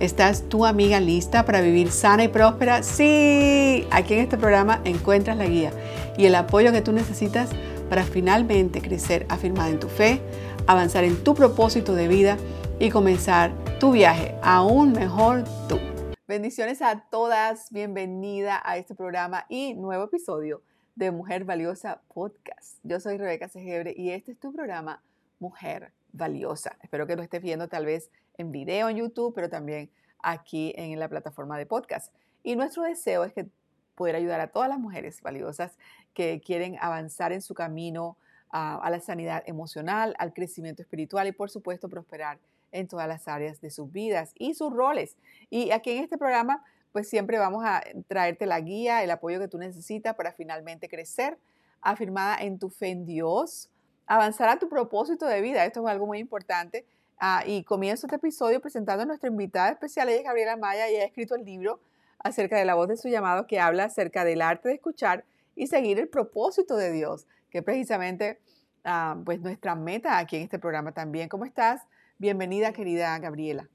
[0.00, 2.82] ¿Estás tu amiga lista para vivir sana y próspera?
[2.82, 5.70] Sí, aquí en este programa encuentras la guía
[6.18, 7.50] y el apoyo que tú necesitas
[7.88, 10.20] para finalmente crecer afirmada en tu fe,
[10.66, 12.38] avanzar en tu propósito de vida
[12.80, 15.78] y comenzar tu viaje aún mejor tú.
[16.26, 20.62] Bendiciones a todas, bienvenida a este programa y nuevo episodio
[20.96, 22.78] de Mujer Valiosa Podcast.
[22.82, 25.02] Yo soy Rebeca Segebre y este es tu programa
[25.38, 26.76] Mujer Valiosa.
[26.80, 29.90] Espero que lo estés viendo tal vez en video en YouTube, pero también
[30.22, 32.14] aquí en la plataforma de podcast.
[32.42, 33.48] Y nuestro deseo es que
[33.96, 35.76] poder ayudar a todas las mujeres valiosas
[36.14, 38.16] que quieren avanzar en su camino
[38.50, 42.38] a, la sanidad emocional, al crecimiento espiritual y por supuesto prosperar
[42.70, 45.16] en todas las áreas de sus vidas y sus roles.
[45.50, 46.62] Y aquí en este programa
[46.92, 51.36] pues siempre vamos a traerte la guía, el apoyo que tú necesitas para finalmente crecer,
[51.80, 53.68] afirmada en tu fe en Dios,
[54.06, 55.64] avanzar a tu propósito de vida.
[55.64, 56.86] Esto es algo muy importante.
[57.18, 60.96] Ah, y comienzo este episodio presentando a nuestra invitada especial, ella es Gabriela Maya, y
[60.96, 61.80] ha escrito el libro
[62.18, 65.68] acerca de la voz de su llamado que habla acerca del arte de escuchar y
[65.68, 68.40] seguir el propósito de Dios, que es precisamente
[68.84, 71.28] ah, pues nuestra meta aquí en este programa también.
[71.28, 71.82] ¿Cómo estás?
[72.18, 73.68] Bienvenida, querida Gabriela.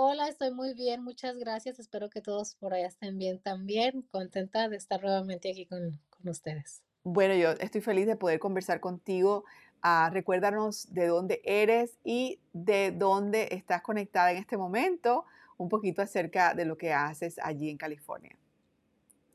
[0.00, 1.80] Hola, estoy muy bien, muchas gracias.
[1.80, 4.02] Espero que todos por allá estén bien también.
[4.02, 6.82] Contenta de estar nuevamente aquí con, ustedes.
[7.10, 9.44] Bueno, yo estoy feliz de poder conversar contigo.
[9.82, 15.24] Uh, recuérdanos de dónde eres y de dónde estás conectada en este momento
[15.56, 18.36] un poquito acerca de lo que haces allí en California.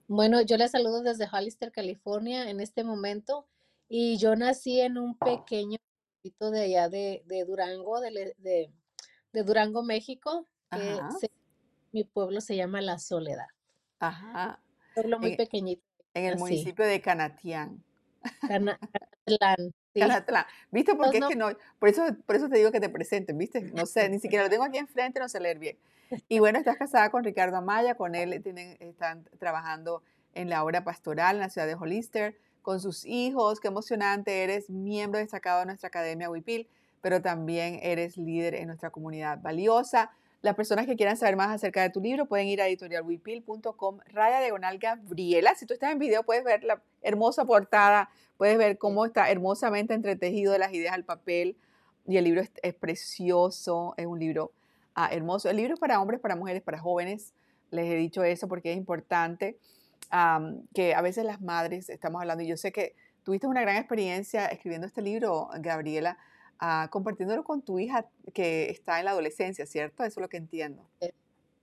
[0.07, 3.47] Bueno, yo les saludo desde Hollister, California, en este momento.
[3.89, 5.79] Y yo nací en un pequeño
[6.21, 8.69] pueblito de allá de, Durango, de,
[9.33, 10.47] Durango, México.
[11.91, 13.47] mi pueblo se llama La Soledad.
[13.97, 14.61] Ajá.
[14.89, 15.92] Un pueblo muy pequeñito.
[16.13, 17.83] En el municipio de Canatián.
[19.93, 20.45] Canatlán.
[20.71, 20.95] ¿Viste?
[20.95, 23.61] Porque es que no, por eso, por eso te digo que te presenten, ¿viste?
[23.61, 25.77] No sé, ni siquiera lo tengo aquí enfrente, no sé leer bien.
[26.27, 30.03] Y bueno, estás casada con Ricardo Amaya, con él tienen, están trabajando
[30.33, 34.69] en la obra pastoral en la ciudad de Hollister, con sus hijos, qué emocionante, eres
[34.69, 36.67] miembro destacado de nuestra academia WIPIL,
[37.01, 40.11] pero también eres líder en nuestra comunidad valiosa.
[40.43, 44.39] Las personas que quieran saber más acerca de tu libro pueden ir a editorialwipil.com, raya
[44.41, 45.55] diagonal Gabriela.
[45.55, 49.95] Si tú estás en video puedes ver la hermosa portada, puedes ver cómo está hermosamente
[49.95, 51.57] entretejido las ideas al papel
[52.05, 54.51] y el libro es precioso, es un libro
[54.95, 55.49] Ah, hermoso.
[55.49, 57.33] El libro es para hombres, para mujeres, para jóvenes.
[57.71, 59.57] Les he dicho eso porque es importante
[60.75, 64.45] que a veces las madres estamos hablando, y yo sé que tuviste una gran experiencia
[64.45, 66.19] escribiendo este libro, Gabriela,
[66.59, 70.03] ah, compartiéndolo con tu hija que está en la adolescencia, ¿cierto?
[70.03, 70.87] Eso es lo que entiendo.
[71.01, 71.13] Eh,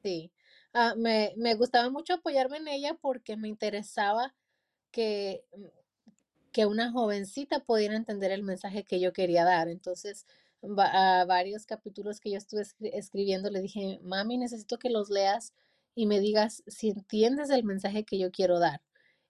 [0.02, 0.30] sí,
[0.72, 4.34] ah, me, me, gustaba mucho apoyarme en ella porque me interesaba
[4.90, 5.64] que, mm,
[6.52, 9.68] que una jovencita pudiera entender el mensaje que yo quería dar.
[9.68, 10.26] Entonces,
[10.78, 15.54] a varios capítulos que yo estuve escribiendo, le dije, mami, necesito que los leas
[15.94, 18.82] y me digas si entiendes el mensaje que yo quiero dar.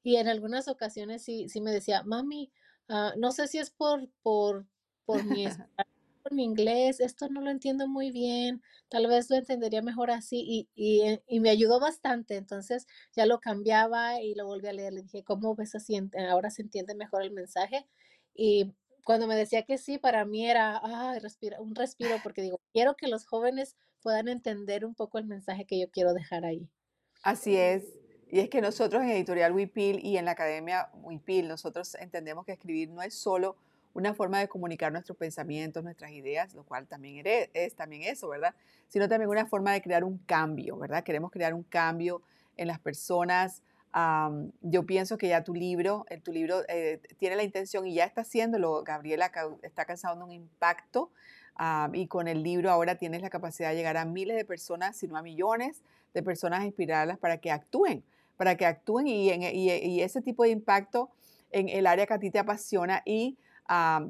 [0.03, 2.50] Y en algunas ocasiones sí, sí me decía, mami,
[2.88, 4.66] ah, no sé si es por, por,
[5.05, 5.44] por mi
[6.22, 10.44] por mi inglés, esto no lo entiendo muy bien, tal vez lo entendería mejor así
[10.47, 14.75] y, y, eh, y, me ayudó bastante, entonces ya lo cambiaba y lo volví a
[14.75, 15.99] leer, le dije, ¿cómo ves así?
[16.28, 17.87] Ahora se entiende mejor el mensaje
[18.34, 18.75] y
[19.05, 20.81] cuando me decía que sí, para mí era
[21.59, 25.78] un respiro porque digo, quiero que los jóvenes puedan entender un poco el mensaje que
[25.78, 26.69] yo quiero dejar ahí.
[27.22, 27.84] Así es.
[28.31, 32.53] Y es que nosotros en Editorial Wipil y en la Academia Wipil, nosotros entendemos que
[32.53, 33.56] escribir no es solo
[33.95, 38.55] una forma de comunicar nuestros pensamientos, nuestras ideas, lo cual también es también eso, ¿verdad?
[38.89, 41.03] Sino también una forma de crear un cambio, ¿verdad?
[41.03, 42.23] Queremos crear un cambio
[42.56, 43.62] en las personas,
[44.62, 48.05] yo pienso que ya tu libro, eh, tu libro eh, tiene la intención y ya
[48.05, 49.31] está haciéndolo, Gabriela
[49.62, 51.11] está causando un impacto
[51.93, 55.09] y con el libro ahora tienes la capacidad de llegar a miles de personas, si
[55.09, 55.82] no a millones
[56.14, 58.03] de personas, inspirarlas para que actúen,
[58.38, 61.11] para que actúen y, y, ese tipo de impacto
[61.50, 63.37] en el área que a ti te apasiona y,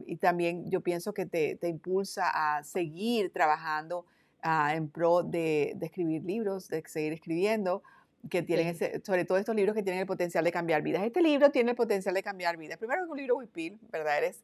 [0.07, 4.07] y también yo pienso que te, te impulsa a seguir trabajando
[4.43, 7.83] ah, en pro de, de escribir libros, de seguir escribiendo
[8.29, 11.03] que tienen ese, sobre todo estos libros que tienen el potencial de cambiar vidas.
[11.03, 12.79] Este libro tiene el potencial de cambiar vidas.
[12.79, 14.19] Primero es un libro WIPIL, ¿verdad?
[14.19, 14.43] Eres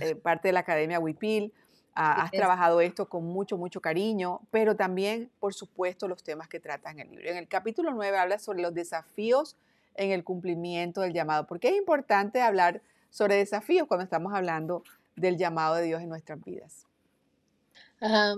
[0.00, 1.52] eh, parte de la Academia WIPIL,
[1.94, 6.58] ah, has trabajado esto con mucho, mucho cariño, pero también, por supuesto, los temas que
[6.58, 7.28] tratas en el libro.
[7.28, 9.56] En el capítulo 9 habla sobre los desafíos
[9.94, 11.46] en el cumplimiento del llamado.
[11.46, 14.82] Porque es importante hablar sobre desafíos cuando estamos hablando
[15.16, 16.86] del llamado de Dios en nuestras vidas.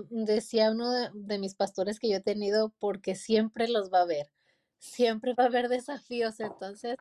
[0.09, 4.31] decía uno de, mis pastores que yo he tenido, porque siempre los va a haber,
[4.79, 6.97] siempre va a haber desafíos, entonces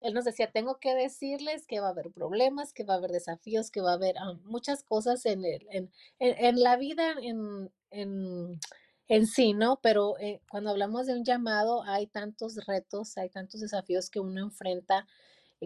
[0.00, 3.10] él nos decía, tengo que decirles que va a haber problemas, que va a haber
[3.10, 9.26] desafíos, que va a haber muchas cosas en, el, en, en, la vida en, en,
[9.26, 9.78] sí, ¿no?
[9.82, 14.40] Pero eh, cuando hablamos de un llamado, hay tantos retos, hay tantos desafíos que uno
[14.40, 15.06] enfrenta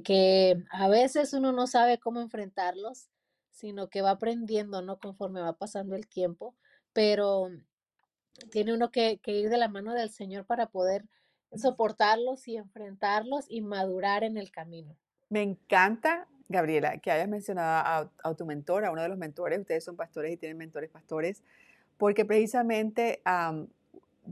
[0.03, 3.09] que a veces uno no sabe cómo enfrentarlos,
[3.51, 4.99] sino que va aprendiendo, ¿no?
[4.99, 6.57] Conforme va pasando el tiempo,
[6.93, 7.51] pero
[8.51, 11.05] tiene uno que, ir de la mano del Señor para poder
[11.55, 14.97] soportarlos y enfrentarlos y madurar en el camino.
[15.29, 19.61] Me encanta, Gabriela, que hayas mencionado a, tu mentor, a uno de los mentores.
[19.61, 21.45] Ustedes son pastores y tienen mentores pastores,
[21.97, 23.23] porque precisamente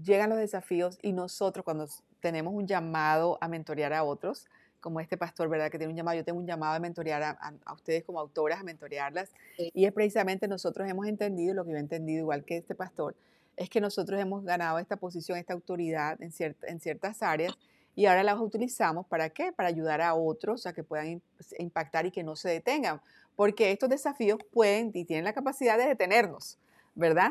[0.03, 1.87] llegan los desafíos y nosotros cuando
[2.21, 4.49] tenemos un llamado a mentorear a otros,
[4.83, 5.71] como este pastor, ¿verdad?
[5.71, 8.65] Que tiene un llamado, yo tengo un llamado a mentorear a, ustedes como autoras, a
[8.65, 9.31] mentorearlas.
[9.57, 13.15] Y es precisamente nosotros hemos entendido, lo que yo he entendido igual que este pastor,
[13.57, 16.33] es que nosotros hemos ganado esta posición, esta autoridad en,
[16.63, 17.57] en ciertas áreas
[17.95, 19.53] y ahora las utilizamos para qué?
[19.53, 23.01] Para ayudar a otros a que puedan pues, impactar y que no se detengan.
[23.37, 26.59] Porque estos desafíos pueden y tienen la capacidad de detenernos,
[26.95, 27.31] ¿verdad?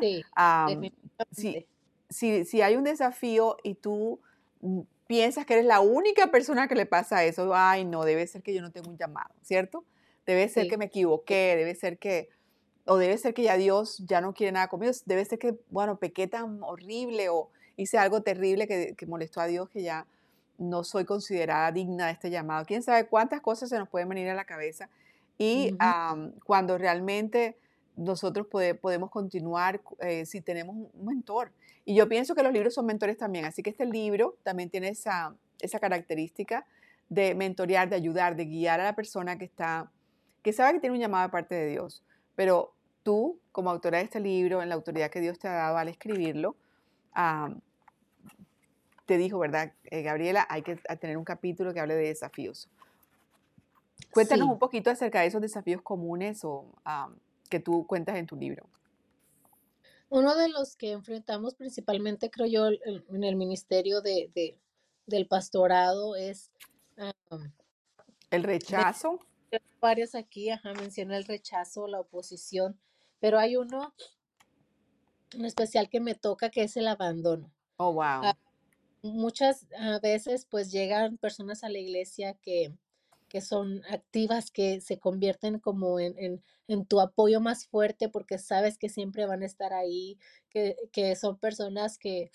[1.32, 1.66] Sí,
[2.08, 4.20] si, si hay un desafío y tú
[4.60, 4.80] mm,
[5.12, 8.54] piensas que eres la única persona que le pasa eso, ay, no, debe ser que
[8.54, 9.84] yo no tengo un llamado, ¿cierto?
[10.24, 12.30] Debe ser que me equivoqué, debe ser que,
[12.86, 15.98] o debe ser que ya Dios ya no quiere nada conmigo, debe ser que, bueno,
[15.98, 20.06] pequé tan horrible o hice algo terrible que, molestó a Dios que ya
[20.56, 22.64] no soy considerada digna de este llamado.
[22.64, 24.88] Quién sabe cuántas cosas se nos pueden venir a la cabeza.
[25.36, 25.76] Y
[26.46, 27.58] cuando realmente
[27.96, 31.52] nosotros podemos continuar eh, si tenemos un mentor.
[31.84, 34.88] Y yo pienso que los libros son mentores también, así que este libro también tiene
[34.88, 36.66] esa, esa característica
[37.08, 39.90] de mentorear, de ayudar, de guiar a la persona que está,
[40.42, 42.02] que sabe que tiene un llamado de parte de Dios.
[42.36, 42.72] Pero
[43.02, 45.88] tú, como autora de este libro, en la autoridad que Dios te ha dado al
[45.88, 46.56] escribirlo,
[49.06, 50.46] te dijo, ¿verdad, eh, Gabriela?
[50.48, 52.68] Hay que tener un capítulo que hable de desafíos.
[54.10, 56.66] Cuéntanos un poquito acerca de esos desafíos comunes o
[57.52, 58.66] que tú cuentas en tu libro.
[60.08, 64.56] Uno de los que enfrentamos principalmente, creo yo, en el ministerio de,
[65.06, 66.50] del pastorado es...
[68.30, 69.18] el rechazo.
[69.82, 72.80] varios aquí, ajá, menciona el rechazo, la oposición,
[73.20, 73.92] pero hay uno
[75.34, 77.52] en especial que me toca, que es el abandono.
[77.76, 78.22] Oh, wow.
[78.24, 78.38] Ah,
[79.02, 79.66] muchas
[80.02, 82.72] veces pues llegan personas a la iglesia que
[83.32, 86.42] que son activas, que se convierten como en,
[86.86, 90.18] tu apoyo más fuerte porque sabes que siempre van a estar ahí,
[90.50, 92.30] que, son personas que,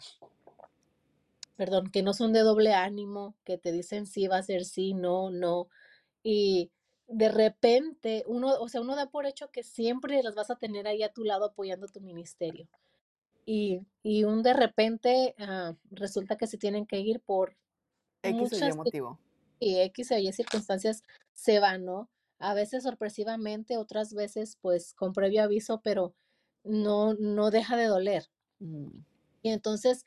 [1.56, 4.96] perdón, que no son de doble ánimo, que te dicen sí, va a ser sí,
[4.96, 5.68] no, no.
[6.24, 6.72] Y
[7.08, 10.88] de repente, uno, o sea, uno da por hecho que siempre las vas a tener
[10.88, 12.68] ahí a tu lado apoyando tu ministerio.
[13.46, 13.86] Y,
[14.24, 17.56] un de repente ah, resulta que se tienen que ir por
[18.24, 19.20] X muchas, motivo
[19.60, 22.10] y X o Y circunstancias se van, ¿no?
[22.40, 26.14] A veces sorpresivamente, otras veces pues con previo aviso, pero
[26.64, 28.30] no, no deja de doler.
[28.60, 28.90] Mm.
[29.42, 30.06] Y entonces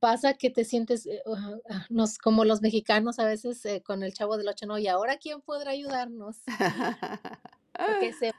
[0.00, 4.14] pasa que te sientes eh, ah, nos, como los mexicanos a veces eh, con el
[4.14, 4.78] chavo del ocho, ¿no?
[4.78, 6.38] Y ahora quién podrá ayudarnos.
[7.72, 8.32] Porque se,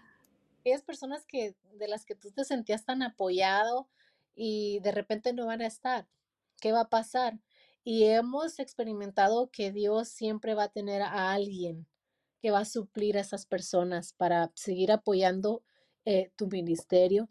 [0.59, 3.87] aquellas personas que, de las que tú te sentías tan apoyado
[4.35, 6.07] y de repente no van a estar.
[6.59, 7.39] ¿Qué va a pasar?
[7.85, 11.85] Y hemos experimentado que Dios siempre va a tener a alguien
[12.41, 15.63] que va a suplir a esas personas para seguir apoyando
[16.03, 17.29] eh, tu ministerio,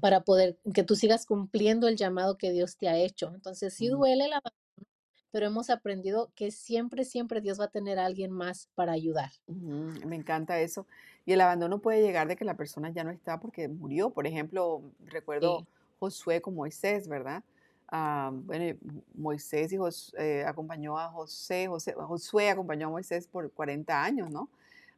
[0.00, 3.30] para poder que tú sigas cumpliendo el llamado que Dios te ha hecho.
[3.34, 4.42] Entonces sí duele la
[5.32, 9.30] pero hemos aprendido que siempre, siempre Dios va a tener a alguien más para ayudar.
[9.46, 10.86] Me encanta eso.
[11.24, 14.10] Y el abandono puede llegar de que la persona ya no está porque murió.
[14.10, 15.66] Por ejemplo, recuerdo
[15.98, 17.42] Josué con Moisés, ¿verdad?
[17.92, 18.78] Bueno,
[19.14, 19.78] Moisés y
[20.18, 24.48] eh, acompañó a José, José, Josué acompañó a Moisés por 40 años, ¿no?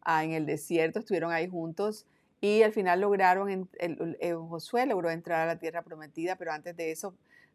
[0.02, 2.06] Ah, en el desierto estuvieron ahí juntos
[2.40, 6.76] y al final lograron, el, eh, Josué logró entrar a la tierra prometida, pero antes
[6.76, 7.14] de eso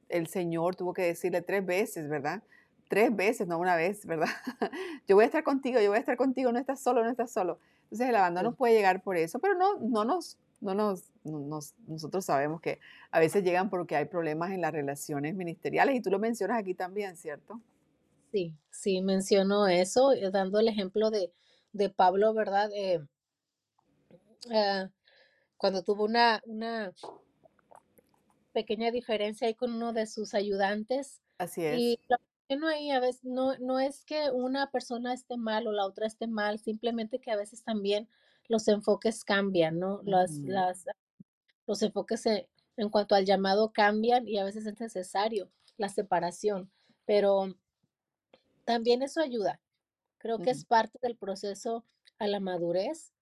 [0.09, 2.43] el Señor tuvo que decirle tres veces, ¿verdad?
[2.89, 4.27] Tres veces, no una vez, ¿verdad?
[5.07, 7.31] yo voy a estar contigo, yo voy a estar contigo, no estás solo, no estás
[7.31, 7.59] solo.
[7.83, 11.11] Entonces el abandono puede llegar por eso, pero no, no nos no nos,
[11.87, 12.79] nosotros sabemos que
[13.11, 16.73] a veces llegan porque hay problemas en las relaciones ministeriales y tú lo mencionas aquí
[16.73, 17.61] también, ¿cierto?
[18.31, 21.31] Sí, sí, menciono eso, eh, dando el ejemplo de,
[21.95, 22.69] Pablo, ¿verdad?
[22.75, 22.99] Eh,
[24.53, 24.89] ah,
[25.57, 26.93] cuando tuvo una, una
[28.53, 31.21] pequeña diferencia ahí con uno de sus ayudantes.
[31.37, 31.79] Así es.
[31.79, 31.99] Y
[32.55, 36.07] no ahí a veces no, no es que una persona esté mal o la otra
[36.07, 38.07] esté mal, simplemente que a veces también
[38.49, 40.01] los enfoques cambian, ¿no?
[40.03, 40.85] Las, las,
[41.65, 46.69] los enfoques en cuanto al llamado cambian y a veces es necesario la separación,
[47.05, 47.55] pero
[48.65, 49.61] también eso ayuda.
[50.17, 51.85] Creo que es parte del proceso
[52.17, 53.13] a la madurez.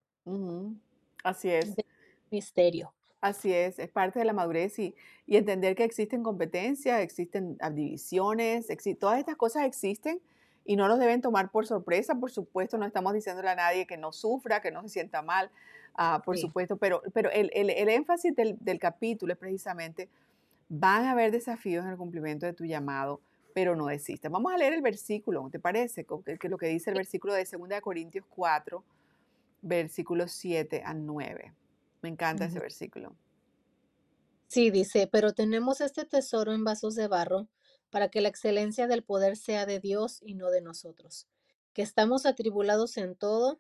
[1.24, 1.76] Así es.
[1.76, 1.86] del
[2.32, 2.94] misterio.
[3.22, 8.70] Así es, es parte de la madurez y, y entender que existen competencias, existen divisiones,
[8.70, 10.22] exi- todas estas cosas existen
[10.68, 13.98] y no nos deben tomar por sorpresa, por supuesto, no estamos diciéndole a nadie que
[13.98, 15.52] no sufra, que no se sienta mal,
[15.96, 20.10] ah, por Sí, supuesto, pero, pero el, el- el énfasis del, del capítulo es precisamente,
[20.70, 23.22] van a haber desafíos en el cumplimiento de tu llamado,
[23.54, 24.32] pero no desistas.
[24.32, 26.06] Vamos a leer el versículo, ¿te parece?
[26.06, 28.84] Que, lo que dice el sí, versículo de 2 Corintios 4,
[29.62, 31.54] versículos 7 a 9.
[32.02, 33.16] Me encanta ese versículo.
[34.48, 37.48] Sí, dice, pero tenemos este tesoro en vasos de barro
[37.90, 41.28] para que la excelencia del poder sea de Dios y no de nosotros,
[41.74, 43.60] que estamos atribulados en todo,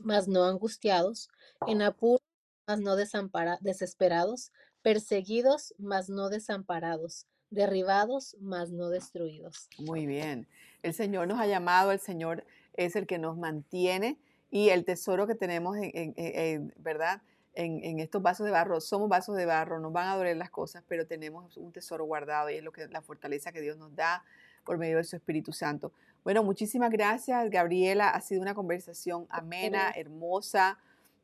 [0.00, 1.28] mas no angustiados,
[1.66, 2.22] en apuros,
[2.66, 4.52] mas no desesperados,
[4.82, 9.68] perseguidos, mas no desamparados, derribados, mas no destruidos.
[9.78, 10.48] Muy bien.
[10.82, 12.44] El Señor nos ha llamado, el Señor
[12.74, 14.18] es el que nos mantiene
[14.50, 17.22] y el tesoro que tenemos, en, en- en- en- ¿verdad?
[17.54, 20.50] En, en estos vasos de barro, somos vasos de barro, nos van a doler las
[20.50, 23.94] cosas, pero tenemos un tesoro guardado y es lo que la fortaleza que Dios nos
[23.94, 24.24] da
[24.64, 25.92] por medio de su Espíritu Santo.
[26.24, 28.08] Bueno, muchísimas gracias, Gabriela.
[28.08, 30.78] Ha sido una conversación amena, hermosa.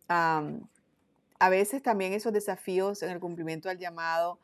[0.08, 4.38] A veces también esos desafíos en el cumplimiento del llamado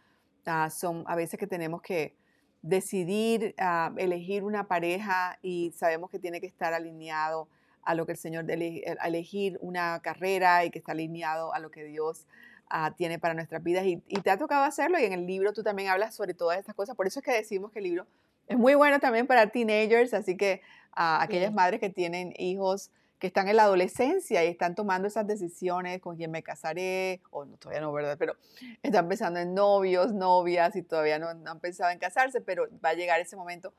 [0.46, 2.16] ah, son a veces que tenemos que
[2.62, 7.48] decidir, ah, elegir una pareja y sabemos que tiene que estar alineado
[7.86, 11.58] a lo que el Señor, ele- a elegir una carrera y que está alineado a
[11.60, 12.26] lo que Dios
[12.68, 13.86] ah, tiene para nuestras vidas.
[13.86, 16.58] Y, y te ha tocado hacerlo y en el libro tú también hablas sobre todas
[16.58, 16.96] estas cosas.
[16.96, 18.06] Por eso es que decimos que el libro
[18.48, 20.60] es muy bueno también para teenagers, así que
[20.92, 25.08] a aquellas sí, madres que tienen hijos que están en la adolescencia y están tomando
[25.08, 28.16] esas decisiones con quién me casaré, o no, todavía no, ¿verdad?
[28.18, 28.34] Pero
[28.82, 32.90] están pensando en novios, novias y todavía no, no han pensado en casarse, pero va
[32.90, 33.72] a llegar ese momento.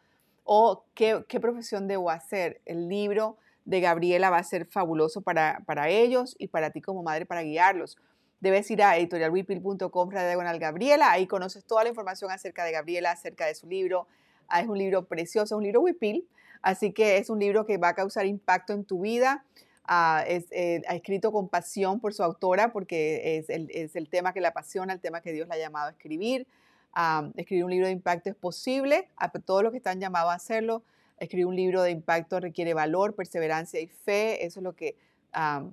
[0.44, 2.62] O qué, qué profesión debo hacer.
[2.66, 3.38] El libro
[3.68, 7.44] de Gabriela va a ser fabuloso para, para ellos y para ti como madre para
[7.44, 7.98] guiarlos.
[8.40, 13.46] Debes ir a editorialwipil.com diagonal Gabriela, ahí conoces toda la información acerca de Gabriela, acerca
[13.46, 14.08] de su libro.
[14.48, 16.26] Ah, es un libro precioso, es un libro Wipil,
[16.62, 19.44] Así que es un libro que va a causar impacto en tu vida.
[19.84, 24.10] Ah, es, eh, ha escrito con pasión por su autora porque es el, es el
[24.10, 26.48] tema que la apasiona, el tema que Dios la ha llamado a escribir.
[26.94, 30.36] Ah, escribir un libro de impacto es posible, a todos los que están llamados a
[30.36, 30.84] hacerlo.
[31.20, 34.46] Escribir un libro de impacto requiere valor, perseverancia y fe.
[34.46, 34.96] Eso es lo que,
[35.34, 35.66] ah,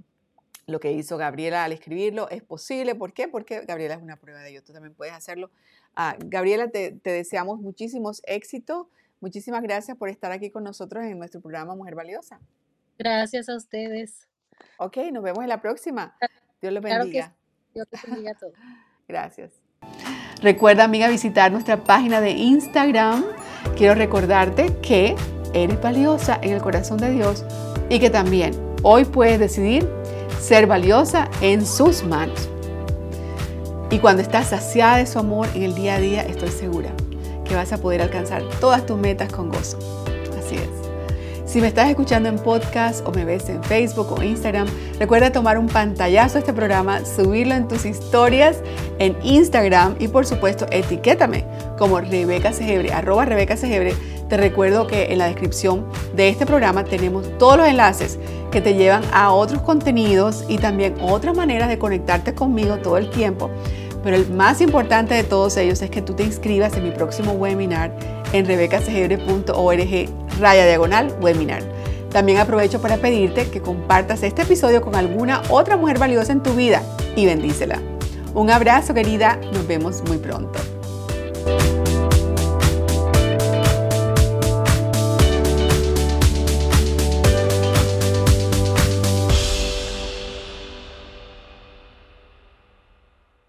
[0.66, 2.28] lo que hizo Gabriela al escribirlo.
[2.30, 2.94] Es posible.
[2.94, 3.28] ¿Por qué?
[3.28, 4.62] Porque Gabriela es una prueba de ello.
[4.62, 5.50] Tú también puedes hacerlo.
[5.94, 8.86] Ah, Gabriela, te, te deseamos muchísimos éxitos
[9.24, 12.40] Muchísimas gracias por estar aquí con nosotros en nuestro programa Mujer Valiosa.
[12.98, 14.28] gracias a ustedes.
[14.76, 16.14] Ok, nos vemos en la próxima.
[16.60, 17.34] Dios los Claro que bendiga.
[17.72, 18.52] Dios les bendiga a todos.
[19.08, 19.52] Gracias.
[20.42, 23.24] Recuerda, amiga, visitar nuestra página de Instagram.
[23.78, 25.16] Quiero recordarte que
[25.54, 27.44] eres valiosa en el corazón de Dios
[27.88, 29.88] y que también hoy puedes decidir
[30.40, 32.48] ser valiosa en sus manos.
[33.90, 36.90] Y cuando estás saciada de su amor en el día a día, estoy segura
[37.44, 39.78] que vas a poder alcanzar todas tus metas con gozo.
[40.38, 40.84] Así es.
[41.54, 44.66] Si me estás escuchando en podcast o me ves en Facebook o Instagram,
[44.98, 48.56] recuerda tomar un pantallazo a este programa, subirlo en tus historias
[48.98, 51.44] en Instagram y por supuesto etiquétame
[51.78, 53.94] como Rebeca Segebre, arroba Rebeca Segebre.
[54.34, 55.86] Te recuerdo que en la descripción
[56.16, 58.18] de este programa tenemos todos los enlaces
[58.50, 63.10] que te llevan a otros contenidos y también otras maneras de conectarte conmigo todo el
[63.10, 63.48] tiempo.
[64.02, 67.34] Pero el más importante de todos ellos es que tú te inscribas en mi próximo
[67.34, 67.96] webinar
[68.32, 71.62] en rebecasegebre.org raya diagonal webinar.
[72.10, 76.54] También aprovecho para pedirte que compartas este episodio con alguna otra mujer valiosa en tu
[76.54, 76.82] vida
[77.14, 77.80] y bendícela.
[78.34, 80.58] Un abrazo querida, nos vemos muy pronto.